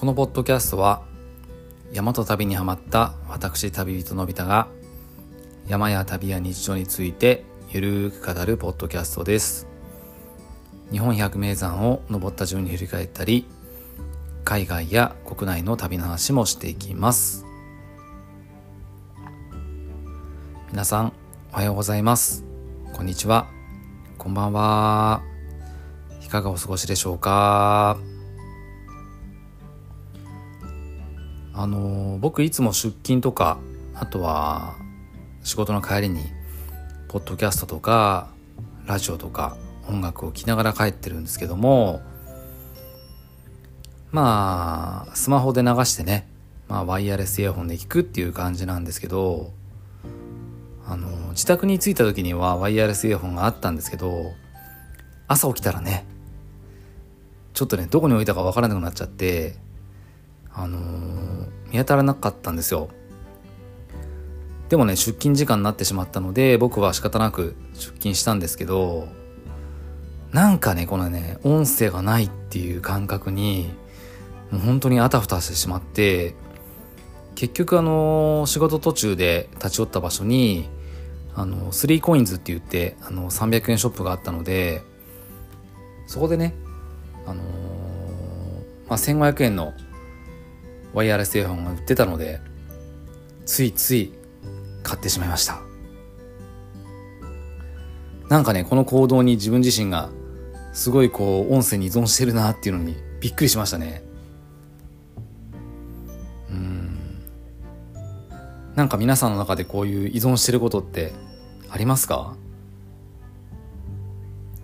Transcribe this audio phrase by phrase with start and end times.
[0.00, 1.02] このポッドキャストは
[1.92, 4.66] 山と旅にはまった私旅人のび太が
[5.68, 9.66] 山や旅や日常についてゆるく語るポッドキャストです。
[10.90, 13.44] 日本百名山を登った順に振り返ったり
[14.42, 17.44] 海外や国内の旅の話もしていきます。
[20.70, 21.12] 皆さん
[21.52, 22.46] おはようございます。
[22.94, 23.48] こんにちは。
[24.16, 25.20] こんばんは。
[26.24, 27.98] いかがお過ごしでしょうか？
[31.60, 33.58] あの僕いつも出勤とか
[33.94, 34.76] あとは
[35.42, 36.22] 仕事の帰りに
[37.08, 38.30] ポッドキャストとか
[38.86, 42.00] ラジオとか音楽を聴きながら帰ってるんですけども
[44.10, 46.26] まあスマホで流してね、
[46.66, 49.52] まあ、ワイヤレスイヤホンで聞くっていう感じなんですけど
[50.86, 54.32] あの自宅に着いた時にはワイヤレスイヤホンがあったんですけど
[55.28, 56.06] 朝起きたらね
[57.52, 59.56] ちょっとねどこに置いたか分からなくなっちゃって
[60.52, 61.29] あのー、
[61.70, 62.88] 見当たらなかったんですよ。
[64.68, 69.08] でもね出勤時間になってしまったので僕は仕方なく出勤したんですけど
[70.30, 73.68] なんかねこのね音声がないっていう感覚に
[74.52, 76.34] もう本当にあたふたしてしまって
[77.34, 80.68] 結局あの仕事途中で立ち寄った場所に
[81.34, 84.82] あのスリーコインズって言ってあの300円ショップがあったので
[86.06, 86.54] そこでね
[87.26, 87.44] あのー、
[88.88, 89.72] まあ、1500円の
[90.92, 92.40] ワイヤレスイヤホンが売ってたので
[93.46, 94.12] ついつい
[94.82, 95.60] 買ってしまいました。
[98.28, 100.10] なんかねこの行動に自分自身が
[100.72, 104.04] すごいこう音声に依存してるなっていうのにびっくりしましたね。
[106.48, 107.22] うん。
[108.76, 111.12] なんか皆さんの中でこういう依存してることって
[111.68, 112.36] ありますか？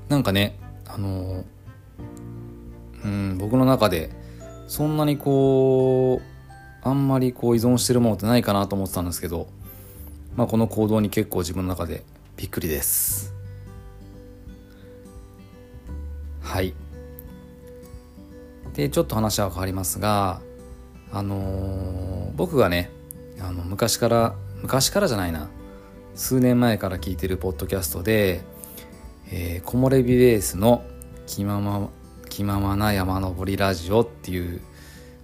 [0.09, 1.45] なんかねあの
[3.05, 4.11] うん僕の中で
[4.67, 9.49] そんなにこうあんまりこう依存してるものってないかなと思ってたんですけど
[10.37, 12.03] まあこの行動に結構自分の中で
[12.37, 13.35] びっくりです。
[16.43, 16.75] はい。
[18.75, 20.41] でちょっと話は変わりますが
[21.11, 22.91] あのー、僕がね
[23.41, 25.49] あの昔から昔からじゃないな。
[26.15, 28.41] 数年前から聞いてるポッドキャストで
[29.31, 30.83] 「えー、木漏れ日ベースの
[31.27, 31.91] 気まま
[32.29, 34.61] 気ままな山登りラジオ」っていう、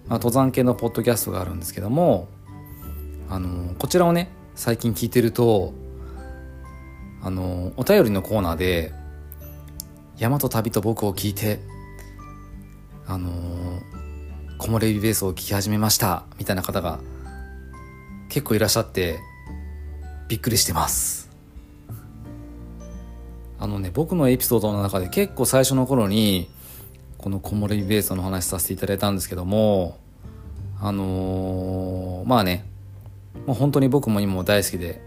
[0.07, 2.27] まあ、登山系のポッドキャストがあるんですけども
[3.29, 5.73] あのこちらをね最近聞いてると
[7.21, 8.93] あのお便りのコーナーで
[10.17, 11.59] 「山と旅と僕を聞いて
[13.07, 13.29] あの
[14.59, 16.99] 木漏れ日ベースを聞き始めました」みたいな方が
[18.29, 19.19] 結構いらっしゃって
[20.27, 21.23] びっくりしてます。
[23.59, 26.49] あのね僕のエピソードの中で結構最初の頃に
[27.23, 29.97] この木漏れ日ベースの話させていただいたんですけども
[30.81, 32.65] あのー、まあね
[33.47, 35.01] もう本当に僕も今も大好きで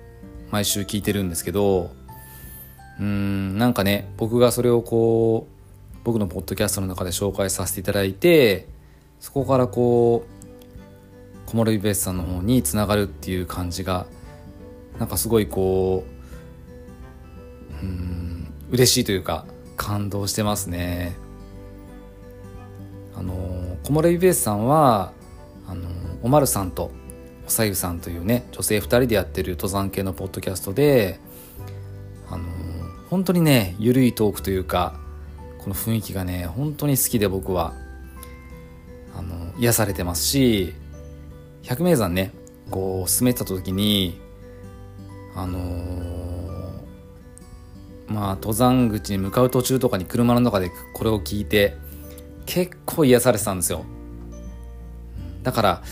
[0.51, 1.91] 毎週聞いてるんですけど
[2.99, 8.67] うんなんかね僕がそれをこう僕のポッドキャストの中で紹介させていただいて
[9.21, 14.07] そこからこう木漏れ日ベースさんの方につながるっていう感じが
[14.99, 16.03] なんかすごいこ
[17.83, 19.45] ううん嬉しいというか
[19.77, 21.26] 感動してますね。
[23.87, 25.13] 木漏れ日ベースさんは
[25.69, 25.89] あの
[26.23, 26.91] おまるさんと
[27.47, 31.21] おさゆさんというね女性2人でやってる登山系のポッドキャストで
[32.29, 32.45] あの
[33.11, 34.99] 本当にねゆるいトークというか
[35.59, 37.75] この雰囲気がね本当に好きで僕は。
[39.17, 40.75] あの癒されてますし
[41.63, 42.33] 百名山ね
[42.71, 44.21] こう進めてた時に
[45.35, 46.83] あのー、
[48.09, 51.79] まあ登山口に向かう途中とかに車の中でこれを聞いて
[52.47, 53.85] 結構癒されてたんですよ。
[55.43, 55.83] だから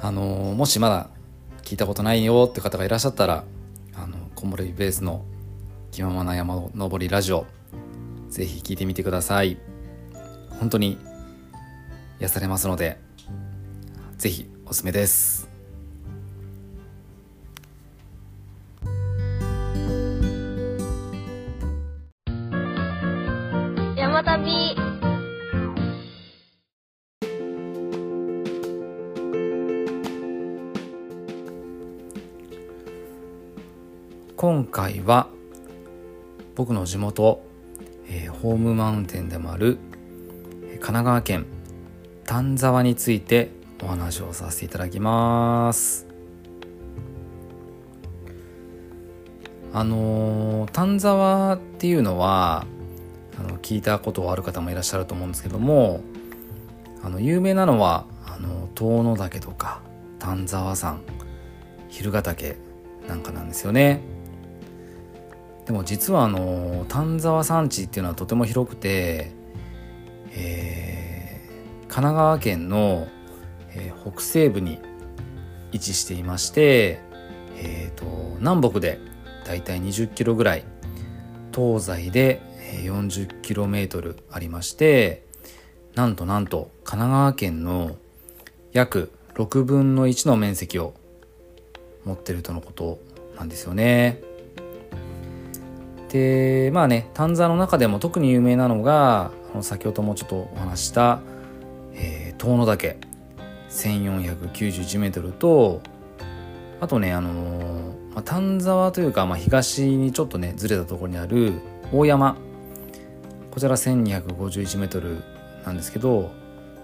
[0.00, 1.08] あの、もしまだ
[1.62, 3.44] 聞いたことないよって方がいらっしゃったら
[3.94, 5.24] あの木漏れ日ベースの
[5.90, 7.46] 気ままな山登りラジオ
[8.30, 9.58] ぜひ聞いてみてください。
[10.58, 10.98] 本当に
[12.20, 12.98] 癒されますので
[14.16, 15.48] ぜひおすすめです。
[23.96, 24.81] 山旅。
[34.52, 35.28] 今回は
[36.56, 37.42] 僕の地元、
[38.06, 39.78] えー、ホームマウンテンでもある
[40.72, 41.46] 神奈川県
[42.26, 43.48] 丹沢について
[43.82, 46.06] お話をさせていただきます。
[49.72, 52.66] あのー、丹沢っていうのは
[53.40, 56.02] あの聞いたことある方もいらっしゃると思うんですけども
[57.02, 59.80] あの有名なのはあの遠野岳とか
[60.18, 61.00] 丹沢山
[61.88, 62.58] 蛭ヶ岳
[63.08, 64.11] なんかなんですよね。
[65.66, 69.30] でも実はあの丹沢山地っていうのはとても広くて、
[70.32, 73.06] えー、神奈川県の、
[73.70, 74.80] えー、北西部に
[75.70, 77.00] 位置していまして、
[77.56, 78.04] えーと、
[78.40, 78.98] 南北で
[79.46, 80.64] だいたい20キロぐらい
[81.54, 82.40] 東西で
[82.84, 85.24] 40キロメートルありまして
[85.94, 87.96] なんとなんと神奈川県の
[88.72, 90.94] 約6分の1の面積を
[92.04, 92.98] 持ってるとのこと
[93.36, 94.31] なんですよね。
[96.12, 99.30] でまあね丹沢の中でも特に有名なのが
[99.62, 101.20] 先ほどもちょっとお話した、
[101.94, 102.98] えー、遠野岳。
[103.72, 105.80] 1491メートルと
[106.80, 111.54] あとねあの、まあ、丹沢というか、まあ、東にちょっとねずれたところにある
[111.90, 112.36] 大山。
[113.50, 115.22] こちら1251メートル
[115.66, 116.30] なんですけど、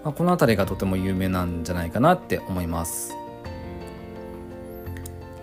[0.03, 3.15] まあ、この辺りがとても有名なんじゃないかなって思います。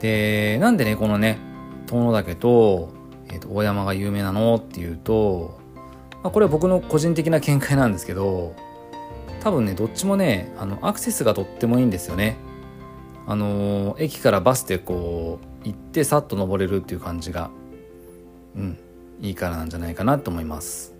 [0.01, 1.39] でなんでねこのね
[1.87, 2.91] 遠野岳と,、
[3.37, 5.59] えー、と大山が有名なのっていうと、
[6.23, 8.55] まあ、これは僕の個人的な見解なんですけど
[9.41, 12.37] 多分ねどっちもねあのアクセスがとってもいいんですよね。
[13.29, 17.51] あの駅からバスでこう行ってさっと登れるっていう感じが
[18.57, 18.79] うん
[19.21, 20.95] いいからなんじゃないかなと思います。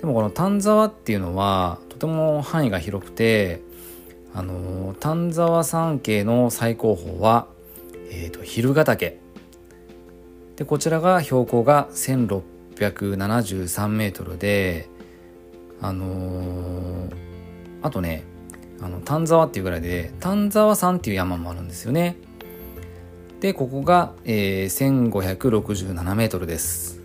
[0.00, 3.62] でもこの丹沢っていうのはとても範囲が広くて
[4.34, 7.46] あの丹沢山系の最高峰は、
[8.10, 9.21] えーと、蛭ヶ岳。
[10.62, 14.88] でこちらが標高が1673メートルで
[15.80, 17.14] あのー、
[17.82, 18.22] あとね
[18.80, 22.14] あの丹沢っていうぐらいで丹沢山っていう山もあるんですよね。
[23.40, 27.00] でここが、えー、1567メートルです。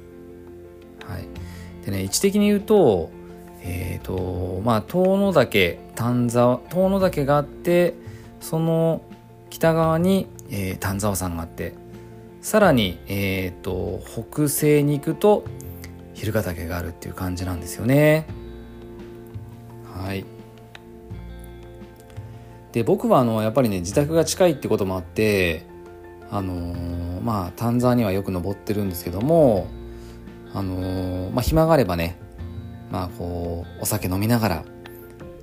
[1.07, 1.27] はい。
[1.83, 3.09] でね位置的に言うと
[3.63, 7.95] えっ、ー、とまあ遠野岳丹沢遠野岳があって
[8.39, 9.01] その
[9.49, 11.73] 北側に、えー、丹沢山があって
[12.41, 15.43] さらに、えーと、北西に行くと
[16.13, 18.27] 蛭ヶ岳があるっていう感じなんですよね。
[19.93, 20.25] はい
[22.71, 25.65] で僕はあのやっぱりね自宅が近いってこともあって
[26.29, 29.67] あのー、まあ丹沢にはよく登ってるんですけども
[30.53, 32.19] あのー、まあ暇があればね
[32.91, 34.65] まあこうお酒飲みながら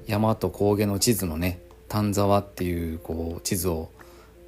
[0.07, 3.91] 山と高原の地図のね丹沢っていうこう地図を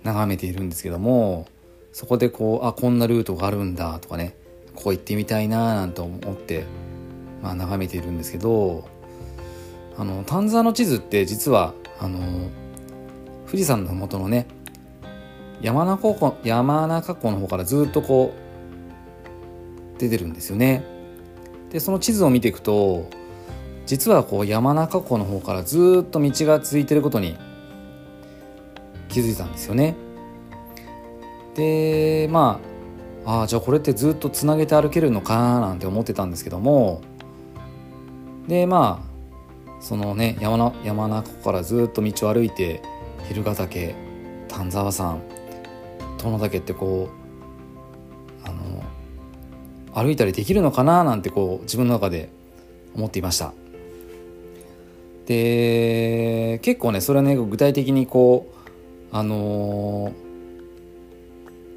[0.04, 1.48] 眺めているんですけども
[1.96, 4.36] そこでこうあこんなルートがあるんだとかね
[4.74, 6.66] ここ行ってみたいななんて思って、
[7.42, 8.86] まあ、眺めているんですけど
[9.96, 12.50] あの丹沢の地図って実はあの
[13.46, 14.46] 富士山の麓のね
[15.62, 18.34] 山中湖山中湖の方からずっとこ
[19.96, 20.84] う出てるんですよね。
[21.70, 23.08] でその地図を見ていくと
[23.86, 27.38] 実はこう山中湖の方からずっと道が続いてることに
[29.08, 29.96] 気づいたんですよね。
[31.56, 32.60] でま
[33.24, 37.02] ああじゃあこれってずっとつなげて歩けるのかななんて思ってたんですけども。
[38.46, 39.16] でまあ
[39.80, 42.80] そのね山な山中湖からずっと道を歩いて
[43.28, 43.94] 蛭ヶ岳
[44.48, 45.20] 丹沢山
[46.18, 47.08] 殿岳ってこ
[48.44, 48.84] うあの
[49.92, 52.30] 歩いたりできるのかななんてこう自分の中で
[52.94, 53.52] 思っていました。
[55.26, 58.46] で結構ねそれはね具体的にこ
[59.12, 60.12] うあのー、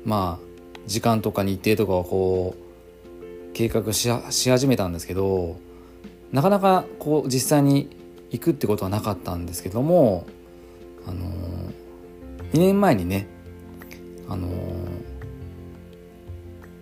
[0.06, 0.50] まあ
[0.88, 5.58] 時間とか日程とかをこう計画しし始めたんですけど
[6.32, 7.89] なかなかこう実際に
[8.32, 10.25] 行くってことはなかったんですけども
[11.08, 13.27] あのー、2年前にね
[14.27, 14.48] あの、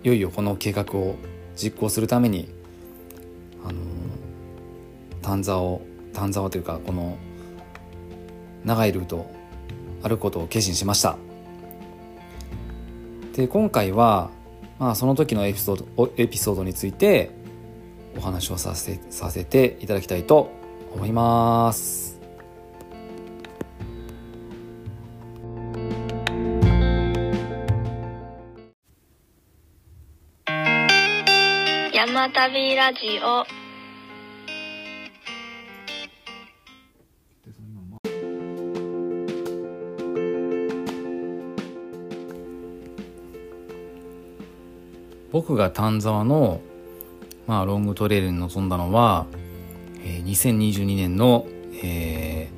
[0.04, 1.16] いよいよこの計画を
[1.56, 2.48] 実行するために
[3.64, 3.80] あの
[5.22, 5.82] 丹沢を
[6.12, 7.16] 丹沢というかこの
[8.64, 9.34] 長いルートを
[10.02, 11.16] 歩くことを決心しました。
[13.38, 14.30] で今回は、
[14.80, 17.30] まあ、その時のエピソードエピソードについて
[18.16, 20.50] お話をさせさせていただきたいと
[20.92, 22.18] 思います。
[31.94, 33.67] 山旅ラジオ。
[45.32, 46.60] 僕が丹沢の、
[47.46, 49.26] まあ、ロングトレイルに臨んだのは、
[50.02, 51.46] えー、2022年の、
[51.82, 52.48] え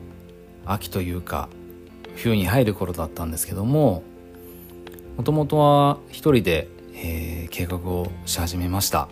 [0.65, 1.49] ー、秋というか
[2.17, 4.03] 冬に入る頃だったんですけども
[5.17, 9.09] もともとは一人で、えー、計画をし始めました。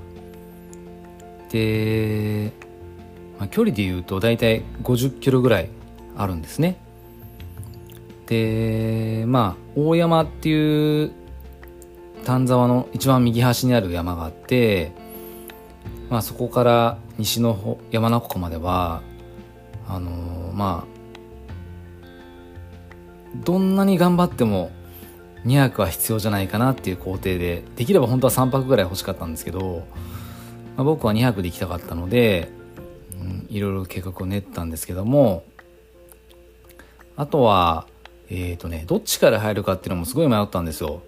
[1.51, 2.53] で
[3.39, 5.71] まあ、距離でいうと大体50キロぐらい
[6.17, 6.79] あるんですね。
[8.27, 11.13] でまあ大山っていう
[12.29, 14.93] 丹沢の一番右端にある山があって、
[16.11, 19.01] まあ、そこから西の山中湖までは
[19.89, 20.99] あのー、まあ
[23.47, 24.71] どんなに頑張っても
[25.47, 29.87] 2泊は必要じゃないかなっていう工程でできれば本当は3泊ぐらい欲しかったんですけど、
[30.77, 32.51] まあ、僕は2泊で行きたかったので、
[33.19, 35.45] うん、いろいろ計画を練ったんですけども
[37.17, 37.87] あとは
[38.29, 41.01] えっ、ー、とねどっちから入るかっていうのもすごい迷ったんですよ。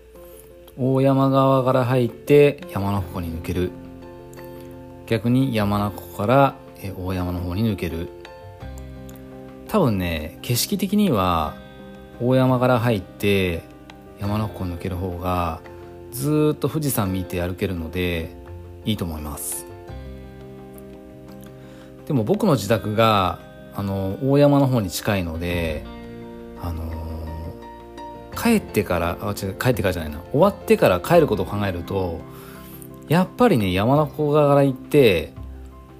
[0.78, 3.70] 大山側から入って山の方に抜ける。
[5.06, 6.54] 逆に山中湖から
[6.96, 8.08] 大山の方に抜ける。
[9.68, 11.56] 多分ね景色的には
[12.20, 13.62] 大山から入って
[14.18, 15.60] 山の湖を抜ける方が
[16.12, 18.30] ずっと富士山見て歩けるので
[18.84, 19.66] いいと思います。
[22.06, 23.38] でも僕の自宅が
[23.74, 25.84] あの大山の方に近いので
[26.60, 27.09] あの
[28.36, 30.20] 帰ってからあ違う帰ってからじゃないな。
[30.32, 32.20] 終わってから帰ることを考えると
[33.08, 35.32] やっぱりね山の湖側から行って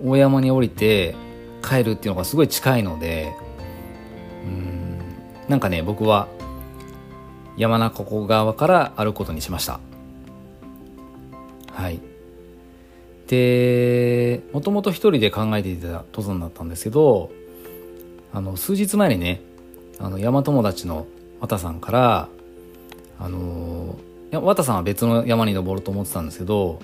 [0.03, 1.15] 大山に降りて
[1.63, 3.33] 帰るっていうのがすごい近いので
[4.45, 4.99] うん
[5.49, 6.29] なんかね僕は
[7.57, 9.81] 山中湖側から歩くことにしました。
[11.73, 12.01] はい。
[13.27, 17.31] でもともと一人で考えていた登山だったんですけど
[18.33, 19.41] あの数日前にね
[20.01, 21.07] あの山友達の
[21.41, 22.29] 綿さんから
[23.19, 23.97] あの
[24.33, 26.81] 綿さんは別の山に登ると思ってたんですけど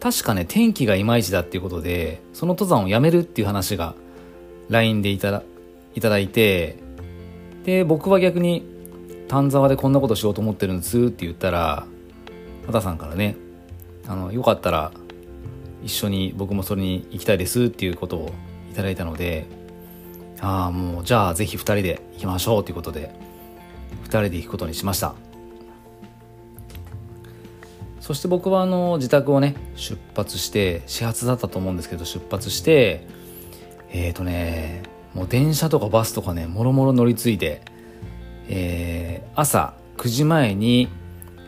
[0.00, 3.94] 確かね天気がいまいちだっていうことでその登山をやめるっていう話が
[4.68, 5.42] LINE でいただ
[5.94, 6.76] いただいて
[7.64, 8.66] で僕は逆に
[9.28, 11.86] 丹沢でこんなことしようと思ってるんですって言ったら
[12.66, 13.36] 畑さんからね
[14.08, 14.92] あのよかったら
[15.84, 18.32] 一緒に僕もそれに行きたいですっていうことを
[18.70, 19.46] いただいたので
[20.40, 23.14] ああもうじゃあぜひ2人で行きましょうということで
[24.20, 25.14] 人で行くことにしました。
[28.00, 33.06] そして僕はあの自宅をね出発して始発だったと思うんですけど出発して
[33.90, 34.82] えっ、ー、とね
[35.14, 37.62] もう電車とかバスとかねもろもろ乗り継いで、
[38.48, 40.88] えー、朝9時前に、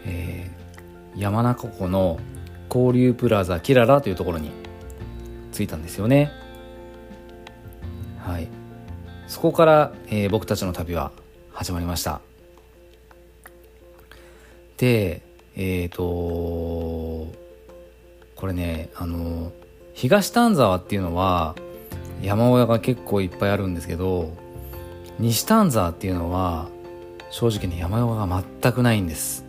[0.07, 2.21] えー、山中湖の
[2.69, 4.53] 交流プラザキララというところに
[5.53, 6.31] 着いたんですよね。
[8.19, 8.49] はい。
[9.27, 11.13] そこから、えー、僕たちの旅は
[11.53, 12.21] 始まりました。
[14.85, 15.23] で
[15.57, 16.03] えっ、ー、と
[18.37, 19.51] これねあの
[19.95, 21.55] 東丹沢っていうのは
[22.21, 24.31] 山小屋が結構いっぱいあるんですけど
[25.19, 26.69] 西丹沢っていうのは
[27.31, 29.47] 正直に山小屋が全くないんです。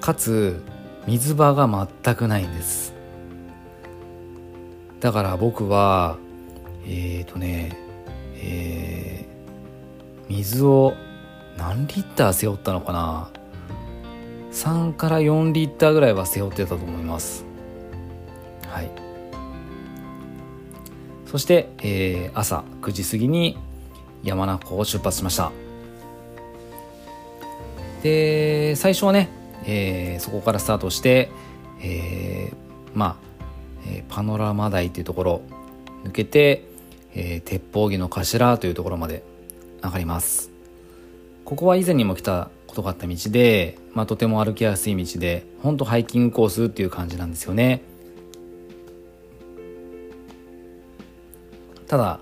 [0.00, 0.62] かつ
[1.06, 1.68] 水場が
[2.04, 2.94] 全くないんです。
[5.00, 6.16] だから僕は
[6.86, 7.76] えっ、ー、とね
[8.36, 10.94] えー、水を
[11.58, 13.30] 何リッター背負ったのかな。
[14.52, 17.44] 3から4リッターぐらいは背負ってたと思います。
[18.66, 18.90] はい。
[21.26, 23.58] そして、えー、朝9時過ぎに
[24.22, 25.52] 山中湖を出発しました。
[28.02, 29.28] で最初はね、
[29.64, 31.30] えー、そこからスタートして、
[31.82, 32.56] えー、
[32.94, 33.16] まあ、
[33.86, 35.42] えパノラマ台というところ
[36.04, 36.64] 抜けて、
[37.14, 39.22] え鉄砲木の頭というところまで
[39.82, 40.50] 上がります。
[41.44, 47.82] ここは以前にも来たことがあった道で、まあ、とても歩きやすい道で本当ハイキングコースっていう感じなんですよね。
[51.88, 52.20] ただ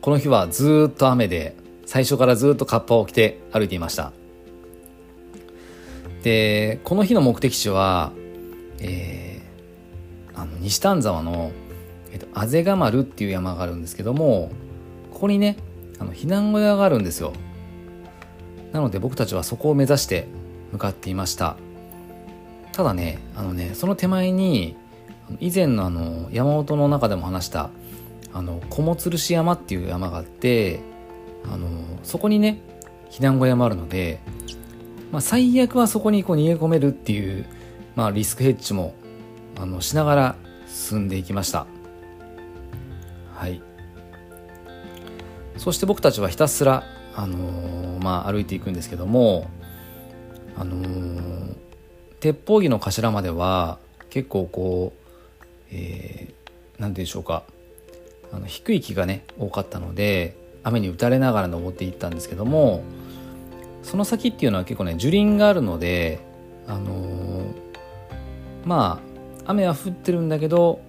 [0.00, 4.12] この日はずっと雨で最初からずっとカッパを着て歩いていました。
[6.22, 8.12] でこの日の目的地は、
[8.80, 11.52] えー、あの西丹沢の、
[12.12, 14.50] えっと、あぜが丸っていう山があるんですけども
[15.12, 15.56] ここにね
[15.98, 17.34] あの避難小屋があるんですよ。
[18.72, 20.26] なので僕たちはそこを目指して
[20.72, 21.56] 向かっていました。
[22.72, 24.76] ただねあのねその手前に
[25.40, 27.70] 以前のあの山本の中でも話した
[28.32, 30.80] あの小つるし山っていう山があって
[31.44, 31.68] あの
[32.02, 32.60] そこにね
[33.10, 34.20] 避難小屋もあるので、
[35.10, 37.46] まあ、最悪はそこにこう逃げ込めるっていう、
[37.96, 38.94] まあ、リスクヘッジも
[39.58, 40.36] あのしながら
[40.68, 41.66] 進んでいきました。
[43.34, 43.62] はい。
[45.56, 46.84] そして僕たちはひたすら、
[47.18, 49.50] あのー、まあ、歩いていくんですけども、
[50.56, 51.56] あのー、
[52.20, 55.04] 鉄砲木の頭までは結構こう、
[55.72, 56.34] えー、て
[56.78, 57.42] 言うんでしょうか
[58.30, 62.84] あの低い木がね多かったので雨に打たれながら登っていったんですけども
[63.82, 66.20] その先っていうのは結構ね樹林があるので
[66.68, 67.52] あのー、
[68.64, 69.02] ま
[69.44, 70.80] あ雨は降ってるんだけど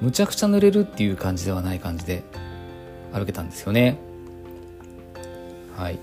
[0.00, 2.24] むちゃくちゃ濡れるっていう感じではない感じで
[3.12, 4.07] 歩けたんですよね。
[5.78, 5.98] はい。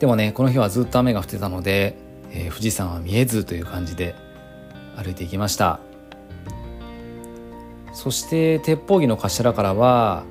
[0.00, 1.96] でもねこの日はずっと雨が降ってたので、
[2.32, 4.14] えー、富士山は見えずという感じで
[4.96, 5.80] 歩いていきました。
[7.92, 10.24] そして鉄砲木の頭からは、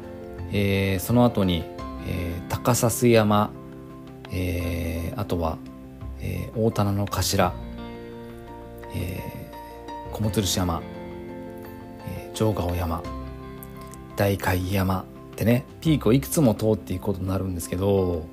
[0.52, 1.64] えー、その後に、
[2.08, 3.52] えー、高砂山、
[4.32, 5.58] えー、あとは、
[6.20, 7.54] えー、大棚の頭、
[8.94, 10.82] えー、小松山、
[12.06, 13.02] えー、城ヶ尾山
[14.18, 18.28] 大海山ってねピークをいくつも通っていくことになるんですけど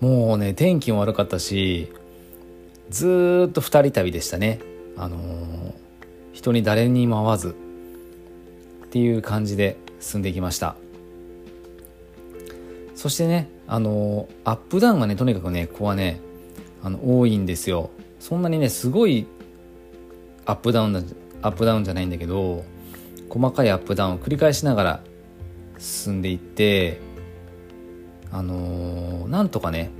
[0.00, 1.90] もうね天気も悪かったし
[2.90, 4.60] ずっと二人旅でしたね。
[4.96, 5.74] あのー、
[6.32, 7.56] 人に誰にも会わず
[8.84, 10.76] っていう感じで進んでいきました。
[12.94, 16.20] そしてねあのー、アップダウンがねとにかくねここはね
[16.82, 17.90] あの多いんですよ。
[18.20, 19.26] そんなにねすごい
[20.44, 20.96] アップダウン
[21.42, 22.64] アップダウンじゃないんだけど
[23.28, 25.00] 細かいアップダウンを繰り返しながら
[25.78, 27.00] 進んでいって
[28.30, 29.90] あのー、なんとかね、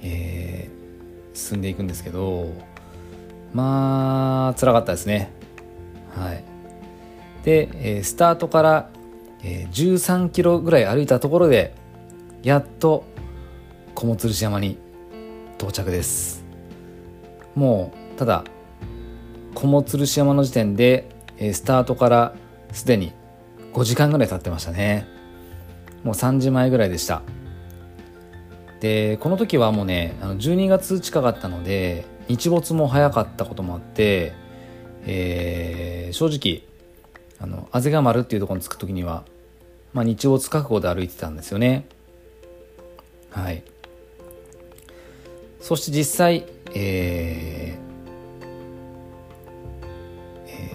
[0.00, 2.52] えー、進んでいくんですけど
[3.52, 5.32] まあ辛かったですね。
[6.14, 6.44] はい。
[7.44, 8.90] で、えー、スタートから、
[9.42, 11.74] えー、13キロぐらい歩いたところで
[12.42, 13.04] やっと
[13.94, 14.78] 小つ石山に
[15.58, 16.44] 到着です。
[17.54, 18.44] もうただ
[19.54, 21.08] 小つ石山の時点で、
[21.38, 22.34] えー、スタートから
[22.72, 23.12] すでに
[23.72, 25.06] 5時間ぐらい経ってましたね。
[26.04, 27.22] もう3時前ぐらいでした。
[28.80, 34.32] でこの時はもうねあの12月近かったので日没も早かったこともあって、
[35.06, 36.64] えー、正直
[37.40, 39.24] あのあぜが丸っていうところに着く時には、
[39.92, 41.86] まあ、日没覚悟で歩いてたんですよね。
[43.30, 43.62] はい。
[45.60, 47.78] そして実際、え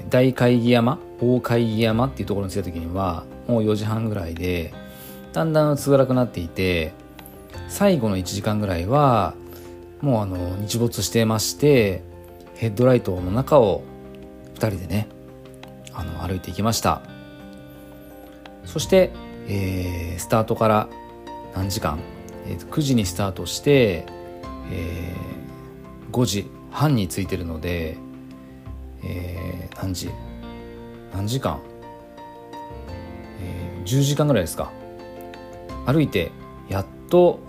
[0.06, 4.74] ー、大会議山大会山っていうところに着いた時にはもう4時半ぐらいで
[5.34, 6.94] だんだん薄暗くなっていて
[7.70, 9.34] 最後の1時間ぐらいは
[10.01, 12.03] もうあの日没してまして
[12.56, 13.84] ヘッドライトの中を
[14.56, 15.08] 2人でね
[15.94, 17.01] あの歩いていきました。
[18.66, 19.12] そして、
[19.48, 20.90] えー、スタートから
[21.56, 22.00] 何時間、
[22.46, 24.06] えー、9時にスタートして、
[24.72, 27.98] えー、5時半に着いてるので、
[29.03, 30.10] えー、何時？
[31.13, 31.59] 何時間、
[33.39, 34.72] えー、10時間ぐらいですか。
[35.85, 36.31] 歩いて
[36.70, 37.39] やっと、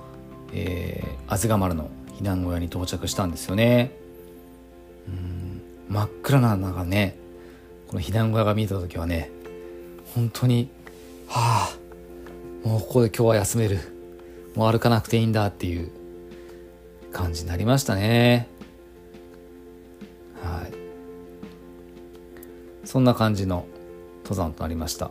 [0.52, 3.92] えー、厚賀丸の避難小屋に到着したんですよね。
[5.08, 7.16] うん真っ暗な中ね
[7.88, 9.30] この避難小屋が見えた時はね
[10.14, 10.68] 本当に
[11.26, 13.78] はあもうここで今日は休める。
[14.54, 15.90] もう歩かなくていいんだっていう
[17.12, 18.48] 感じになりましたね。
[22.88, 23.66] そんな感じの
[24.22, 25.11] 登山となりました。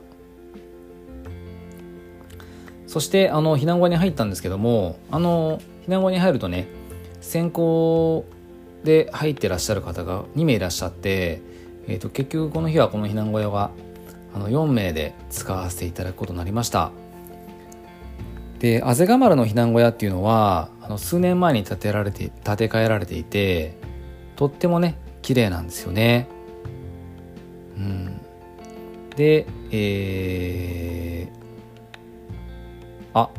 [2.87, 6.67] そしてあの避難小屋に入ったんですけどもあの避難小屋に入るとね
[7.21, 8.25] 先行
[8.83, 11.43] で入ってらっしゃる方が2名いらっしゃって、
[11.87, 13.69] えーと、結局この日はこの避難小屋は
[14.33, 16.89] あの4名で使わせていただくことになりました。
[18.57, 23.77] であぜが丸の避難小屋っていうのはあの数年前に建てられて建て替えられていて
[24.35, 26.35] とってもね綺麗なんですよね。
[29.17, 33.29] でえー、あ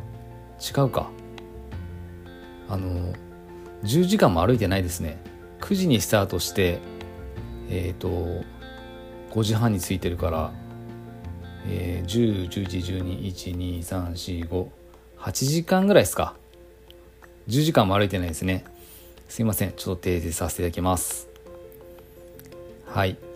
[0.61, 1.11] 違うか
[2.69, 3.15] あの
[3.85, 5.23] 10時間も歩いてないですね
[5.61, 6.81] 9時にスタートして
[7.71, 8.45] えっ、ー、と
[9.31, 10.53] 5時半に着いてるから、
[11.67, 14.69] えー、10、11時、12、1、2、3、4、5、
[15.19, 16.35] 8時間ぐらいですか。
[17.49, 18.65] 10時間も歩いてないですね。
[19.29, 19.73] すいません。
[19.73, 21.29] ちょっと訂正させていただきます。
[22.87, 23.28] はい。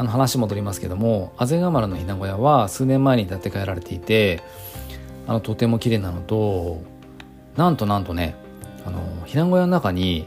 [0.00, 4.42] あの話戻りますけども、あぜが丸のひな小屋は数年前に建て替えられていて、
[5.26, 6.80] あの、とても綺麗なのと、
[7.54, 8.34] なんとなんとね、
[8.86, 10.26] あの避難小屋の中に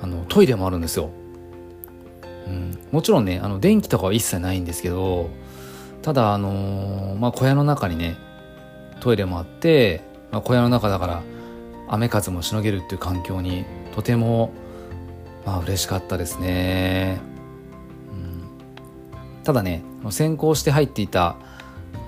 [0.00, 1.10] あのトイレもあるんですよ、
[2.46, 5.30] うん、もちろんねあの電気とかは一切ないんですけど
[6.02, 8.16] ただあのー、まあ、小屋の中にね
[9.00, 11.22] トイレもあって、まあ、小屋の中だから
[11.88, 13.64] 雨風もしのげるっていう環境に
[13.94, 14.52] とても
[15.44, 17.20] まあ嬉しかったですね、
[19.44, 21.36] ただね先行して入っていた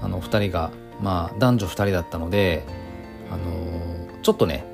[0.03, 0.71] あの2人が
[1.01, 2.65] まあ男女2人だったので
[3.31, 4.65] あのー、ちょっとね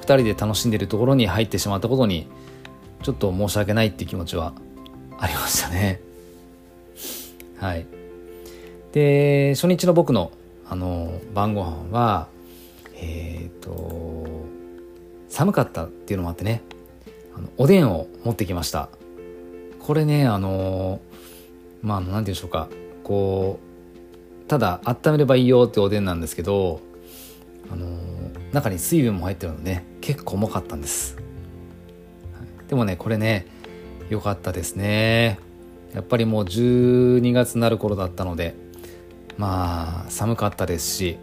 [0.00, 2.28] 2人で楽しんでるところに入ってしまったことに
[3.02, 4.54] ちょっと申し訳ないっていう気持ちは
[5.18, 6.00] ありましたね。
[7.58, 7.86] はい。
[8.92, 10.30] で初日の僕の
[10.68, 12.28] あの晩ご飯は
[12.94, 14.26] えっ、ー、と
[15.28, 16.62] 寒かったっていうのもあってね
[17.36, 18.88] あのおでんを持ってきました。
[19.80, 21.00] これねあの
[21.82, 22.68] まあ何て言うんでしょうか。
[23.04, 26.80] こうただ温めればいいよっておでんなんですけど、
[27.70, 27.86] あの
[28.52, 31.16] 中に水分も入ってるので、ね、結構重かったんです。
[32.68, 33.46] でもねこれね
[34.08, 35.38] 良かったですね。
[35.94, 38.54] やっぱりもう12月になる頃だったので
[39.38, 41.18] まあ寒かったですし、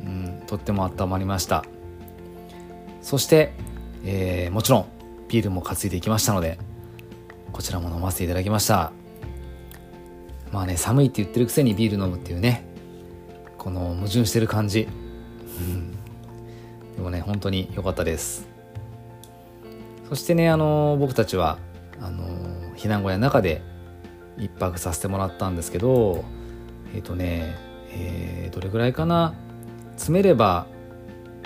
[0.00, 1.64] うん、とっても温まりました。
[3.02, 3.52] そして、
[4.04, 4.86] えー、もちろん
[5.28, 6.58] ビールも担いでいきましたので
[7.52, 8.92] こちらも飲ませていただきました。
[10.52, 12.64] まあね寒いって言ってるくせにビール飲むっていうね
[13.58, 14.86] この矛盾してる感じ、
[16.96, 18.48] でもね本当に良かったです。
[20.08, 21.58] そしてねあの僕たちは
[22.00, 22.24] あの
[22.76, 23.62] 避難小屋の中で
[24.38, 26.24] 一泊させてもらったんですけど
[26.94, 27.56] えっ、ー、とね、
[27.90, 29.34] えー、どれぐらいかな？
[29.96, 30.66] 詰めれば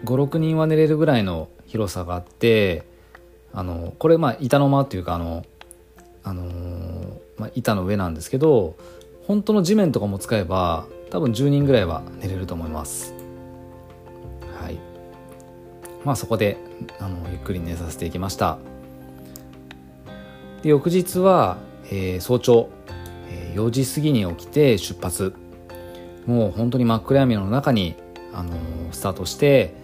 [0.05, 2.85] 56人は寝れるぐらいの広さがあって
[3.53, 5.45] あのこれまあ板の間っていうかあの、
[6.25, 8.77] あのー、まあ、板の上なんですけど
[9.27, 13.15] 本当の地面とかも使えば多分10人ぐらいは寝れると思います。
[14.61, 14.79] はい。
[16.05, 16.57] まあそこで
[16.99, 18.59] あのゆっくり寝させていきました。
[20.63, 22.71] で翌日は、えー、早朝、
[23.29, 25.35] えー、4時過ぎに起きて出発。
[26.27, 27.97] もう本当に真っ暗闇の中に、
[28.33, 28.57] あのー、
[28.93, 29.75] スタートして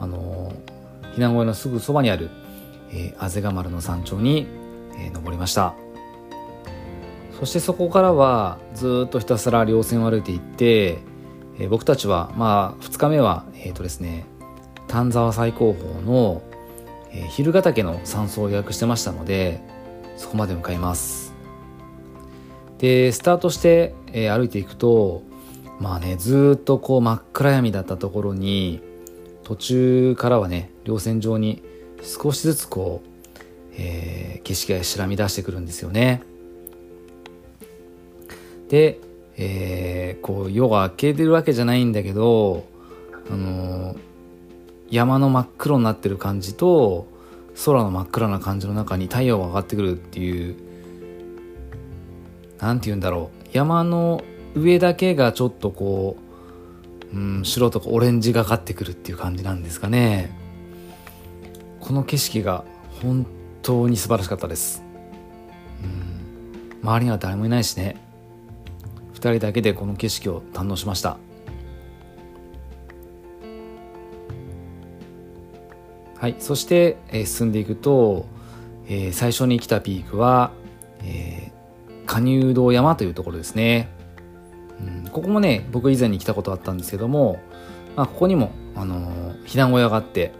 [0.00, 2.30] あのー、避難小屋のすぐそばにある、
[2.90, 4.46] えー、あぜが丸の山頂に、
[4.96, 5.74] えー、登りました。
[7.38, 10.98] そしてそこからはずっとひたすら稜線を歩いていって、
[11.58, 14.26] えー、僕たちはまあ2日目はえっ、ー、とですね
[14.88, 16.42] 丹沢最高峰の、
[17.12, 19.62] えー、昼ヶ岳の山荘を予約してましたので
[20.16, 21.32] そこまで向かいます。
[22.76, 25.22] でスタートして、えー、歩いていくと
[25.78, 28.82] まあねずっとこう真っ暗闇だったところに
[29.44, 31.62] 途中からはね稜線上に
[32.02, 33.09] 少しずつこう、
[33.76, 36.22] えー、景色が白み出してくるんですよね。
[38.68, 39.00] で、
[39.36, 42.64] えー、こう夜が明けてるわけじゃないんだけど
[43.30, 43.98] あのー、
[44.90, 47.08] 山の真っ黒になってる感じと
[47.64, 50.56] 空の真っ暗な感じの中に太陽が上がってくるっていう
[52.58, 53.48] 何て言うんだろう。
[53.52, 54.22] 山の
[54.54, 56.30] 上だけがちょっとこう
[57.12, 60.30] うん、白とかオレンジがかってくるっていう感じなんですかね。
[61.80, 62.64] この景色が
[63.02, 63.26] 本
[63.70, 64.82] 当に素晴らしかったです、
[65.82, 67.96] うん、周りには誰もいないしね。
[69.14, 71.18] 2人だけでこの景色を堪能しました。
[76.16, 76.36] はい。
[76.38, 78.26] そして、えー、進んでいくと、
[78.88, 80.52] えー、最初に来たピークは、
[81.04, 83.88] えー、加入道山というところですね。
[85.04, 87.40] うん、ここもね僕以前に来たことあったんですけども、
[87.94, 90.32] まあ、ここにも、あのー、避難小屋があって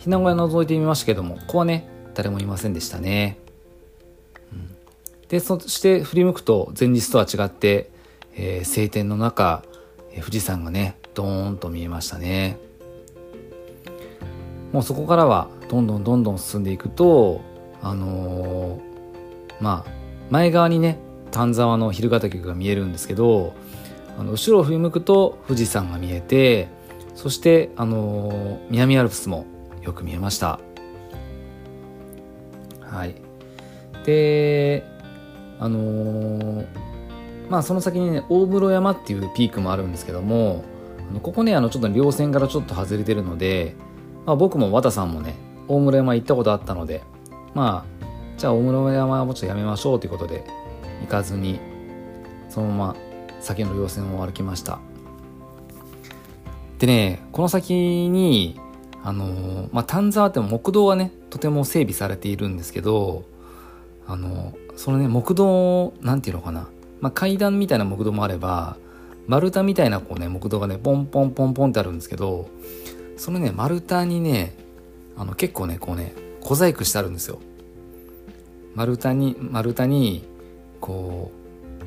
[0.00, 1.88] 避難小屋覗いてみましたけどもここはね
[2.20, 3.38] 誰もいませんでしたね、
[4.52, 4.76] うん、
[5.28, 7.90] でそして振り向くと前日とは違って、
[8.34, 9.64] えー、晴天の中、
[10.12, 12.58] え、富士山がねドーンと見えましたね。
[14.70, 17.40] もうそこからはどんどんどんどん進んでいくと
[17.80, 18.80] あのー、
[19.60, 19.90] まあ
[20.28, 20.98] 前側にね
[21.30, 23.54] 丹沢の蛭ヶ岳が見えるんですけど
[24.18, 26.68] あの後ろを振り向くと富士山が見えて
[27.14, 29.46] そしてあの南アルプスも
[29.80, 30.60] よく見えました。
[32.90, 33.14] はい。
[34.04, 34.84] で
[35.58, 36.64] あの
[37.48, 40.64] まあその先にね大室山っていうピークもあるんですけども
[41.22, 43.74] ここねあのちょっと稜線からちょっと外れてるので、
[44.24, 45.34] まあ、僕も和田さんもね
[45.68, 47.02] 大室山行ったことあったので
[47.54, 48.06] まあ
[48.38, 50.44] じゃあ大室山はもうちょっとやめましょうということで
[51.02, 51.60] 行かずに
[52.48, 52.96] そのまま
[53.40, 54.78] 先の稜線を歩きました。
[56.78, 57.74] でねこの先
[58.08, 58.58] に
[59.02, 63.24] あのまあ丹沢って木道はねとても整備されているんですけど
[64.06, 66.68] あのそのね木道なんていうのかな、
[67.00, 68.76] まあ、階段みたいな木道もあれば
[69.26, 72.48] 丸太みたいなこうね木道がねポンポンポンポンってあるんですけど
[73.16, 74.54] そのね丸太にね
[75.16, 77.38] あの結構ねこうね小細工してあるんですよ。
[78.74, 80.24] 丸太に丸太に
[80.80, 81.30] こ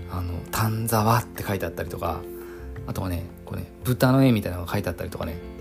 [0.10, 2.22] うあの「丹沢」って書いてあったりとか
[2.86, 5.53] あとはねこうね豚の絵みたいなのが書いてあったりとかね。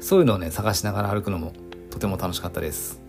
[0.00, 1.52] そういうのをね探しながら歩くのも
[1.90, 3.00] とても楽しかったです。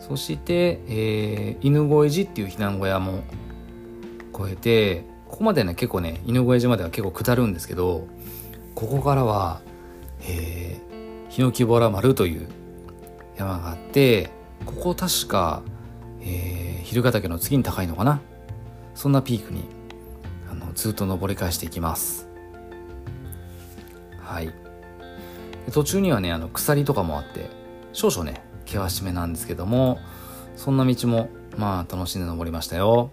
[0.00, 3.24] そして、えー、犬越寺っていう避難小屋も
[4.34, 8.06] 越えてここまでね結構ね犬越寺までは結構下るんですけど
[8.74, 9.60] ここからは、
[10.22, 12.48] えー、ヒノキボラ丸という
[13.36, 14.30] 山があって
[14.64, 15.62] ここ確か、
[16.22, 18.22] えー、昼ヶ岳の次に高いのかな？
[18.94, 19.64] そんなピークに
[20.50, 22.27] あのずっと登り返していきます。
[24.28, 24.52] はい。
[25.72, 27.48] 途中にはねあの鎖とかもあって
[27.94, 29.98] 少々ね険しめなんですけども
[30.56, 33.10] そんな道もまあ楽しんで登りましたよ。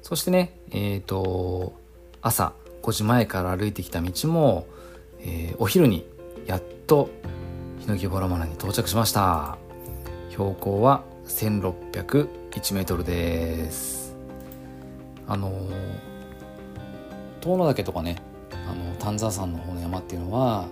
[0.00, 1.74] そしてねえっ、ー、と
[2.22, 4.66] 朝5時前から歩いてきた道も、
[5.20, 6.06] えー、お昼に
[6.46, 7.10] やっと
[7.78, 9.58] ヒノキボラマナに到着しました。
[10.30, 14.16] 標高は1601メートルです。
[15.28, 15.52] あの
[17.42, 18.31] 遠野岳とかね
[18.68, 20.66] あの丹沢山の方の山っていうのは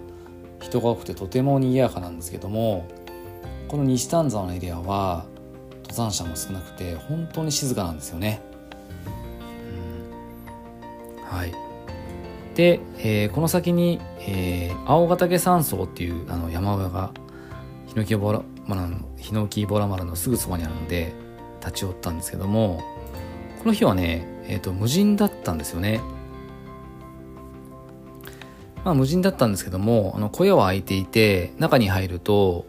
[0.60, 2.86] 人が多くてとても賑やかなんですけども
[3.68, 5.26] この西丹沢のエリアは
[5.82, 8.40] 登山者も少なくて本当に静かなんですよね。
[11.16, 11.54] うん、はい
[12.54, 17.12] で、えー、この先に、えー、青ヶ岳山荘っていうあの山小屋が
[17.86, 21.12] ヒノキボラマラのヒノキボラマラのすぐそばにあるので
[21.60, 22.80] 立ち寄ったんですけども
[23.62, 26.00] この日はね、えーと、無人だったんですよね。
[28.84, 32.66] まあ無人だったんですけどもあの小屋は開いていて中に入ると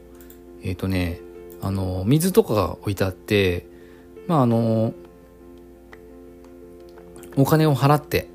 [0.63, 1.19] えっ、ー、とね
[1.61, 3.67] あの水とかが置いてあって
[4.27, 4.93] まああの
[7.37, 8.27] お金を払って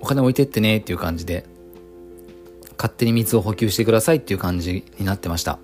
[0.00, 1.44] お金置いてってねっていう感じで
[2.76, 5.58] 勝手に水を補給してくださいっていう感じになってました。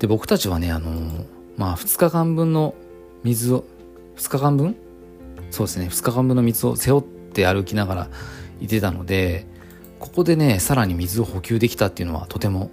[0.00, 1.24] で僕たちはねあの
[1.56, 2.74] まあ2日間分の
[3.22, 3.64] 水を
[4.16, 4.76] 2日間分？
[5.50, 8.08] そうですね2日間分の水を背負って歩きながら
[8.60, 9.46] いてたので
[9.98, 12.70] ここでねさらに水を補給できたっていうのはとても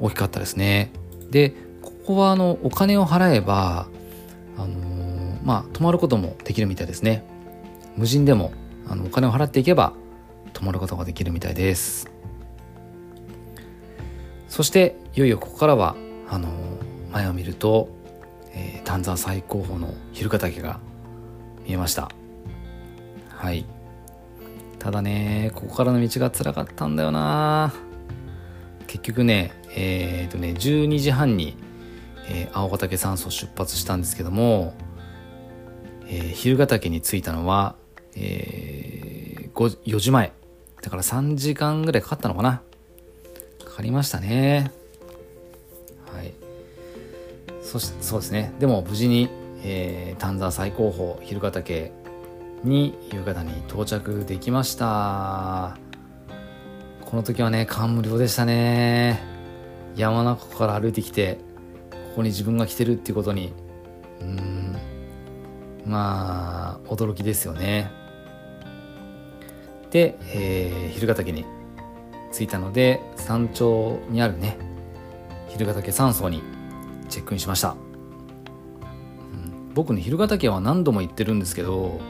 [0.00, 0.92] 大きかったですね。
[1.30, 3.88] でここはあのお金を払えば
[4.56, 7.24] あのー、まあ泊まることもできるみたいですね。
[7.96, 8.52] 無人でも
[8.88, 9.92] あのお金を払っていけば
[10.52, 12.10] 泊まることができるみたいです。
[14.48, 15.96] そしていよいよここからは
[16.28, 16.50] あのー、
[17.12, 17.88] 前を見ると、
[18.52, 20.80] えー、丹沢最高峰の蛭ヶ岳が
[21.64, 22.10] 見えました。
[23.28, 23.64] はい。
[24.80, 27.72] ただねここからの道が辛かったんだよな。
[28.88, 31.56] 結局ねえっ、とね12時半に、
[32.28, 34.74] えー、青ヶ岳山荘出発したんですけども、
[36.08, 37.76] えー、昼ヶ岳に着いたのは、
[38.16, 40.32] えー、4時前。
[40.82, 42.62] だから3時間ぐらいかかったのかな。
[43.64, 44.72] かかりましたね。
[46.12, 46.32] はい。
[47.62, 48.52] そしそうですね。
[48.58, 49.28] でも無事に、
[49.62, 51.92] えー、丹沢最高峰昼ヶ岳
[52.64, 55.76] に夕方に到着できました。
[57.04, 59.20] この時はね感無量でしたね。
[59.96, 61.38] 山中から歩いてきて
[61.90, 63.52] ここに自分が来てるっていうことに。
[64.20, 64.76] うん。
[65.86, 67.90] まあ驚きですよね。
[69.90, 71.44] で、えー、蛭ヶ岳に
[72.32, 74.56] 着いたので山頂にあるね
[75.48, 76.42] 蛭ヶ岳山荘に
[77.08, 82.00] チェックインしました、うん、僕ね蛭ヶ岳は何度も行ってるんですけど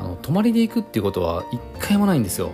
[0.00, 2.50] あの泊まりで行くっていうことは一回もないんですよ。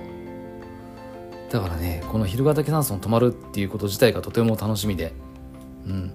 [1.51, 5.15] だからねこの蛭ヶ岳山荘に泊まるっていうこと自体がとても楽しみで
[5.87, 6.13] うん。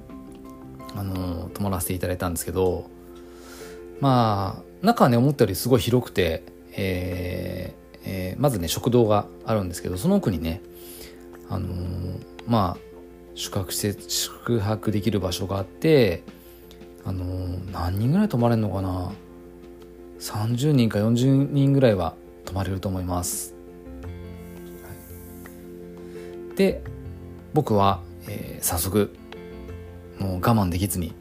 [0.96, 2.89] あの泊まらせていただいたんですけど
[4.00, 10.62] まあ中はね思ったよりすごい広くて、えーえー、まずね食堂があるんですけどその奥にね
[11.50, 12.82] あのー、まあ
[13.36, 16.24] 宿泊施設宿泊できる場所があって
[17.06, 19.12] あのー、何人ぐらい泊まれるのかな。
[20.21, 22.13] 30人か40人ぐらいは
[22.45, 23.55] 泊まれると思います。
[26.55, 26.84] で
[27.53, 29.15] 僕は、えー、早速
[30.19, 31.13] もう我慢できずに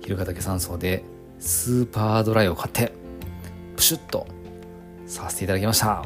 [0.00, 1.04] 昼ヶ岳山荘で
[1.38, 2.92] スーパードライを買って
[3.76, 4.26] プシュッと
[5.06, 6.04] させていただきました。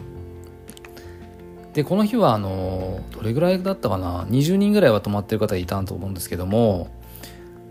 [1.72, 6.88] でこの日はあのどれぐらいだったかな？20人ぐらいは泊まってる方いたと思うんですけども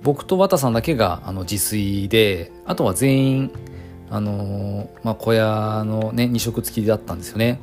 [0.02, 3.52] 僕と綿さんだけがあの自炊であとは全員
[4.14, 7.60] あのまあ、小屋のね2食付きだったんですよね。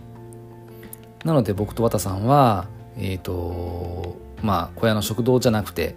[1.25, 5.95] なので僕と綿さんはえっ、ー、とまあ小屋の食堂じゃなくて、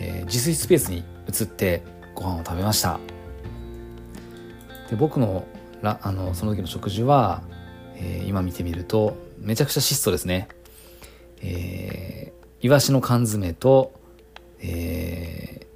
[0.00, 1.82] えー、自炊スペースに移って
[2.14, 3.00] ご飯を食べました。
[4.88, 5.44] で僕の
[5.82, 7.42] らあのその時の食事は、
[7.96, 10.48] えー、今見てみるとめちゃくちゃ質素ですね。
[11.42, 13.92] えー、イワシの缶詰と
[14.58, 15.66] え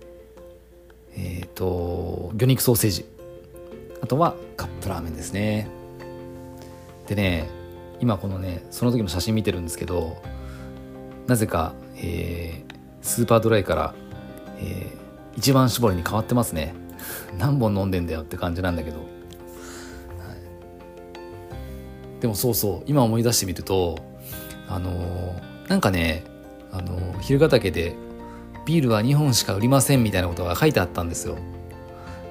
[1.10, 3.15] ー、えー、と魚肉ソーセージ。
[4.00, 5.68] あとはカップラーメンですね。
[7.06, 7.48] でね
[8.00, 10.20] 今このねその時の写真見てるんですけど
[11.26, 13.94] なぜか、えー、スーパードライから、
[14.58, 16.74] えー、一番搾りに変わってますね。
[17.38, 19.02] 何本飲んでんだよって感じなんだけど、は
[22.18, 23.98] い、でもそうそう今思い出してみると
[24.68, 26.24] あのー、なんかね
[26.72, 27.94] あのー、昼ヶ岳で
[28.64, 31.36] ビールは2本しか売りませんみたいなことが書いてあったんですよ。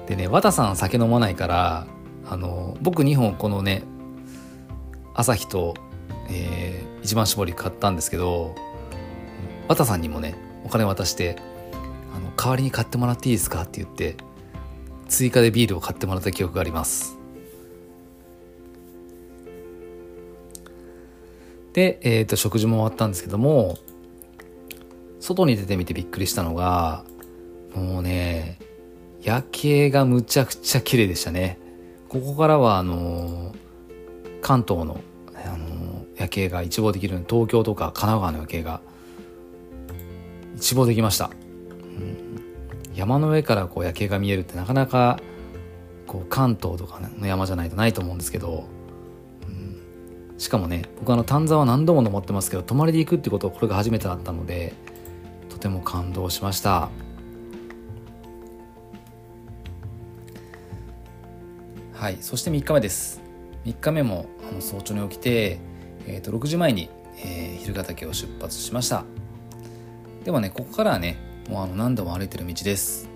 [0.06, 1.86] でね綿さん酒飲まないから
[2.28, 3.84] あの、僕2本このね
[5.14, 5.74] 朝日と、
[6.28, 8.54] えー、一番搾り買ったんですけど
[9.68, 11.36] 綿さんにもねお金渡して
[12.14, 14.16] あの代わりに買ってもらっていいですかって言って
[15.08, 17.16] 追加でビールを買ってもらった記憶があります。
[21.72, 23.76] で、えーと、食事も終わったんですけども
[25.20, 27.04] 外に出てみてびっくりしたのが
[27.74, 28.58] もうね
[29.22, 31.58] 夜景がむちゃくちゃ綺麗でしたね。
[32.08, 33.54] ここからはあの
[34.40, 35.00] 関東の、
[35.34, 38.80] あの夜景が一望できる東京とか神奈川の夜景が
[40.56, 41.30] 一望できました、
[41.98, 45.20] うん、山の上からこう夜景が見えるってなかなか
[46.06, 48.64] こう関東とかの山じゃないとないと思うんですけど
[50.38, 54.74] しかもね僕あの丹沢何度も登ってますけど泊まりで行くってことこれが初めてだったので
[55.48, 56.90] とても感動しました。
[61.96, 63.22] はいそして3日目です。
[63.64, 65.58] 3日目もあの早朝に起きて、
[66.06, 69.04] えー、と6時前に、えー、蛭ヶ岳を出発しました。
[70.24, 71.16] でもねここからはね
[71.48, 73.08] もうあの何度も歩いてる道です。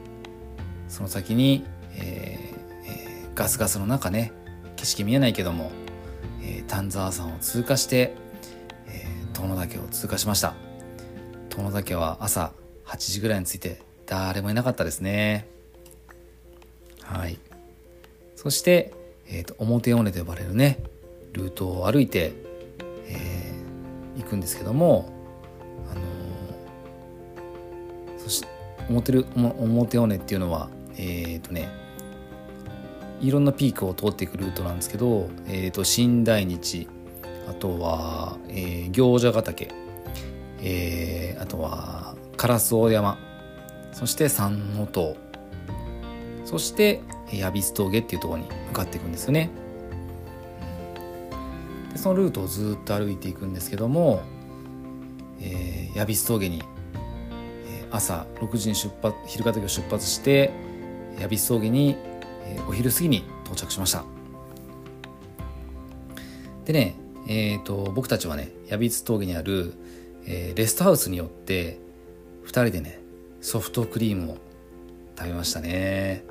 [0.88, 4.33] その先に、えーえー、ガスガスの中ね
[4.77, 5.71] 景色見えないけども
[6.43, 8.14] えー、丹沢山を通過して、
[8.87, 10.55] えー、遠野岳を通過しました。
[11.51, 12.53] 遠野岳は朝
[12.87, 15.47] 8時ぐらいに着いて誰もいなかったですね。
[17.03, 17.38] はい。
[18.42, 18.94] そして、
[19.26, 20.83] えーと、表尾根と呼ばれるね
[21.35, 22.33] ルートを歩いて、
[23.07, 25.12] えー、行くんですけども
[25.92, 28.48] あのー、そして
[28.88, 31.68] 表表尾根っていうのはえっ、ー、とね
[33.20, 36.88] いろんなピークを通っていくルートなんですけど、えーと、新大日
[37.46, 39.68] あとは、えー、行者ヶ岳、
[40.62, 43.18] えー、あとは烏大山
[43.92, 45.18] そして三の塔
[46.46, 49.51] そして矢櫃峠っていうところに向かっていくんですよね。
[51.93, 54.23] でそのルートをずっと歩いていくんですけども、
[55.40, 56.62] えー、矢櫃峠に、
[57.93, 60.53] 朝6時に出発昼ヶ岳を出発して
[61.19, 61.97] 矢櫃峠に
[62.69, 64.05] お昼過ぎに到着しました
[66.64, 66.95] でね
[67.33, 69.75] えーと、僕たちはね矢櫃峠にある、
[70.27, 71.79] えー、レストハウスによって
[72.45, 73.01] 2人でね
[73.40, 74.38] ソフトクリームを
[75.16, 76.25] 食べましたね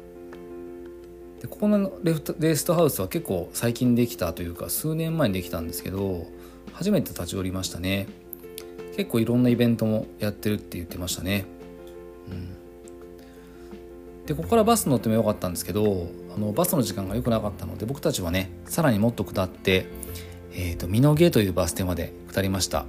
[1.41, 6.27] でここのレフトレストハウスは結構最近できたというか数年前にできたんですけど
[6.73, 8.07] 初めて立ち寄りましたね。
[8.95, 11.45] 結構いろんなイベントもやってるって言ってましたね。
[12.29, 12.59] うん。
[14.25, 19.87] でここからバス乗ってもよかったんですけどあのバスの時間が良くなかったので僕たちはねさらにもっと下って、
[20.53, 22.85] えーと、美濃毛というバス停まで下りました。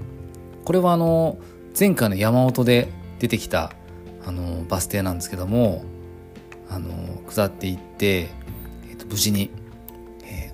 [0.65, 1.39] これはあの
[1.79, 2.89] 前回の山本で
[3.21, 3.73] 出てきた
[4.27, 5.85] あのバス停なんですけども
[6.69, 8.29] あの下っていって、
[9.11, 9.51] 無事に、
[10.25, 10.53] え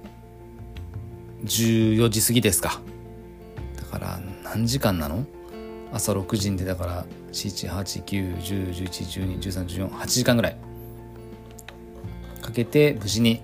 [1.44, 2.80] ー、14時過ぎですか。
[3.76, 5.24] だから何時間なの？
[5.92, 10.56] 朝6時に出たから7891011121314 8時間ぐらい。
[12.42, 13.42] かけて無事に、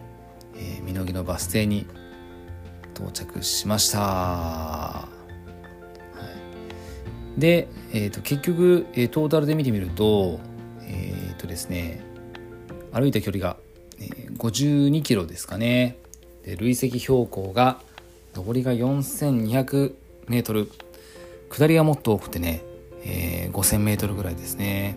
[0.56, 1.86] えー、美濃木のバス停に
[2.94, 3.98] 到着しました。
[3.98, 5.08] は
[7.36, 10.40] い、で、えーと、結局、えー、トータルで見てみると,、
[10.82, 12.00] えーとですね、
[12.92, 13.56] 歩いた距離が、
[14.42, 15.96] 52キロですかね。
[16.44, 17.80] で累積標高が
[18.34, 19.94] 上りが4200
[20.26, 20.68] メートル
[21.48, 22.62] 下りがもっと多くてね、
[23.04, 24.96] えー、5000メートルぐらいですね。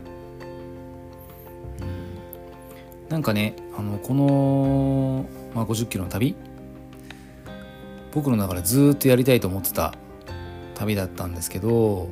[3.10, 6.36] なんかねあのこの、まあ、50キロの旅
[8.14, 9.94] 僕の中でずっとやりたいと思ってた
[10.74, 12.10] 旅だったんですけど、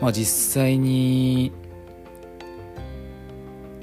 [0.00, 1.50] まあ、実際に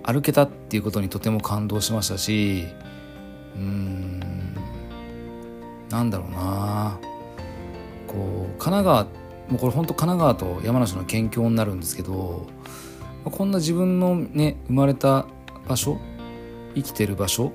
[0.07, 2.65] 歩けたっていうことにとても感動しましたし
[3.55, 4.19] うん
[5.89, 6.99] なんだろうな。
[8.07, 9.09] こう神奈川も
[9.53, 12.47] うこれ本当神奈川と山梨の県境になるんですけど
[13.23, 15.25] こんな自分のね生まれた
[15.67, 15.99] 場所
[16.75, 17.51] 生きてる場所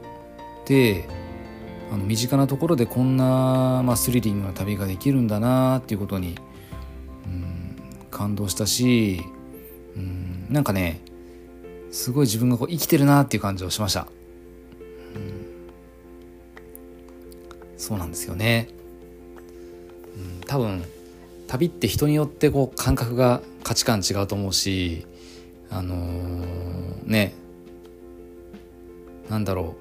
[0.67, 1.09] で
[1.91, 6.37] あの身近なところでこんな、まあ、スリリングな旅ができるんだなっていうことに、
[7.27, 7.77] うん、
[8.11, 9.23] 感動したし、
[9.97, 11.01] うん、なんかね
[11.93, 14.09] すごい自分がこう生きてるなっていう感じをしました、
[15.15, 15.47] うん、
[17.77, 18.69] そうなんですよね、
[20.17, 20.85] うん、多分
[21.47, 25.07] 旅って人によってこう感覚が価値観違うと思うし
[25.75, 27.33] あのー、ね。
[29.31, 29.75] なんだろ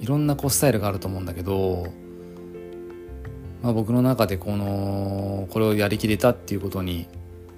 [0.00, 0.02] う。
[0.02, 1.88] いろんなこうスタイルがあると思うんだけど、
[3.62, 7.06] まあ、僕の中でこのこれをやりきれたっていうことに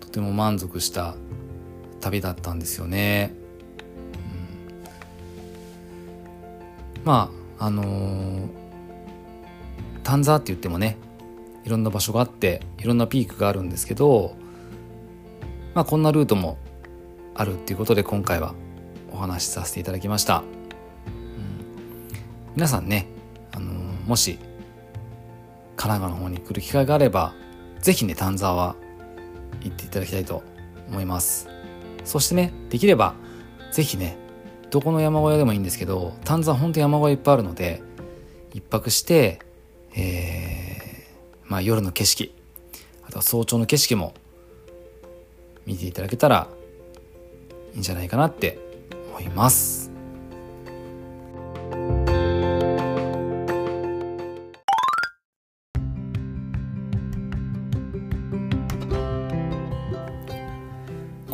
[0.00, 1.14] とても満足した
[2.00, 3.32] 旅だったんですよね。
[6.96, 8.48] うん、まああのー、
[10.02, 10.96] 丹沢って言ってもね
[11.64, 14.34] いろんな場所があっていろんなピークがあるんですけど、
[15.74, 16.56] まあ、こんなルートも
[17.34, 18.54] あるっていうことで今回は
[19.12, 20.44] お話しさせていただきました、うん、
[22.56, 23.06] 皆さんね、
[23.52, 24.38] あのー、もし
[25.76, 27.34] 神奈川の方に来る機会があれば
[27.80, 28.76] 是非ね丹沢は
[29.62, 30.42] 行っていただきたいと
[30.88, 31.49] 思います。
[32.04, 33.14] そしてねできれば
[33.72, 34.16] 是非ね
[34.70, 37.82] どこの山小屋でもいいんですけど丹沢ほんと山小屋いっぱいあるので
[38.54, 39.40] 1泊して
[39.94, 42.34] えー、まあ夜の景色
[43.06, 44.14] あとは早朝の景色も
[45.66, 46.48] 見ていただけたら
[47.74, 48.58] いいんじゃないかなって
[49.10, 49.79] 思います。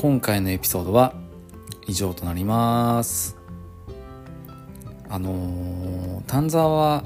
[0.07, 1.15] 今回のエピソードは
[1.89, 3.37] 以上となります。
[5.09, 7.05] あの、丹沢は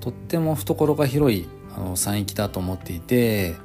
[0.00, 3.56] とっても懐が広いあの山域だと思っていて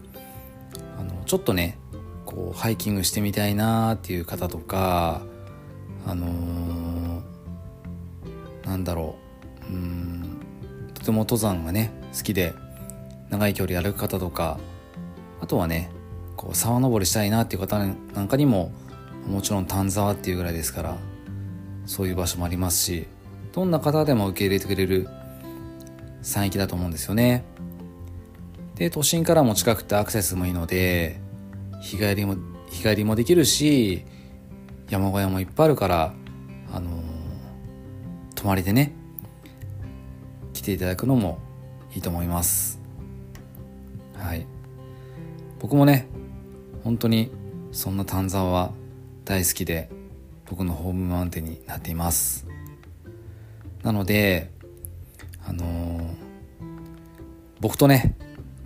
[0.97, 1.77] あのちょっとね
[2.25, 5.23] こうハイキングしてみたいなっていう方とか
[6.07, 7.21] あのー、
[8.65, 9.17] なんだろ
[9.69, 10.39] ううん
[10.93, 12.53] とても登山がね好きで
[13.29, 14.57] 長い距離歩く方とか
[15.41, 15.91] あとはね
[16.35, 18.71] こう沢登りしたいなっていう方なんかにも
[19.27, 20.97] もちろん丹沢っていうぐらいですから
[21.85, 23.07] そういう場所もありますし
[23.53, 25.07] どんな方でも受け入れてくれる
[26.21, 27.43] 山域だと思うんですよね。
[28.75, 31.19] で都心からも近くてアクセスもいいので
[31.81, 32.35] 日帰りも
[32.69, 34.05] 日帰りもできるし
[34.89, 36.13] 山小屋もいっぱいあるから
[36.73, 37.03] あのー、
[38.35, 38.93] 泊まりでね
[40.53, 41.39] 来ていただくのも
[41.93, 42.79] いいと思います。
[44.15, 44.47] はい。
[45.59, 46.07] 僕もね
[46.83, 47.31] 本当に
[47.71, 48.71] そんな丹沢は
[49.25, 49.89] 大好きで
[50.49, 52.45] 僕のホームマウンテンになっています
[53.81, 54.51] なので
[55.45, 56.13] あのー、
[57.59, 58.15] 僕とね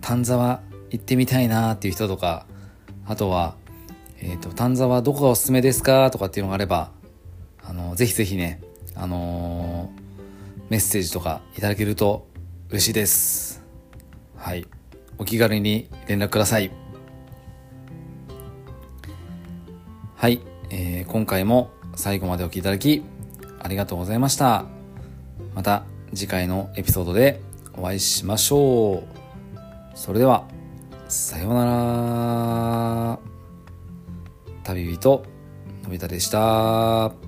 [0.00, 2.46] 丹沢行ってみたいなっていう人とか
[3.08, 3.56] あとは、
[4.20, 6.90] えっ、ー、と、丹沢どこがおすすめですかとかっていうのがあれば、
[7.64, 8.60] あの、ぜひぜひね、
[8.94, 10.00] あのー、
[10.68, 12.26] メッセージとかいただけると
[12.68, 13.64] 嬉しいです。
[14.36, 14.66] はい。
[15.16, 16.70] お気軽に連絡ください。
[20.18, 20.40] はい。
[20.70, 23.04] えー、今回も最後までお聴きいただき、
[23.60, 24.64] ありがとうございました。
[25.54, 27.40] また次回のエピソードで
[27.76, 29.02] お会いしましょう。
[29.94, 30.48] それでは。
[31.08, 33.18] さようなら。
[34.64, 35.22] 旅人、
[35.84, 37.27] のび太でした。